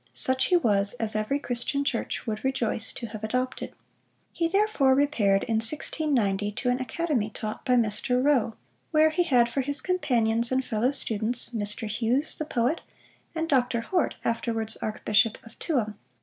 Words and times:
Such 0.13 0.45
he 0.45 0.55
was, 0.57 0.93
as 0.93 1.15
every 1.15 1.37
Christian 1.37 1.83
Church 1.85 2.25
would 2.25 2.43
rejoice 2.43 2.91
to 2.93 3.05
have 3.09 3.23
adopted. 3.23 3.71
He 4.33 4.47
therefore 4.47 4.95
repaired 4.95 5.43
in 5.43 5.57
1690 5.57 6.53
to 6.53 6.69
an 6.69 6.79
academy 6.81 7.29
taught 7.29 7.63
by 7.65 7.75
Mr. 7.75 8.19
Rowe, 8.23 8.55
where 8.89 9.11
he 9.11 9.21
had 9.21 9.47
for 9.47 9.61
his 9.61 9.79
companions 9.79 10.51
and 10.51 10.65
fellow 10.65 10.89
students 10.89 11.49
Mr. 11.49 11.87
Hughes 11.87 12.35
the 12.35 12.45
poet, 12.45 12.81
and 13.35 13.47
Dr. 13.47 13.81
Horte, 13.81 14.15
afterwards 14.25 14.75
Archbishop 14.77 15.37
of 15.45 15.59
Tuam. 15.59 15.93